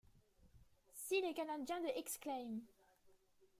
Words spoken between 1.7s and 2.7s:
de Exclaim!